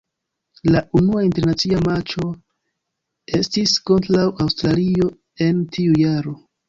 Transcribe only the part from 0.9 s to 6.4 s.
unua internacia matĉo estis kontraŭ Aŭstralio en tiu jaro.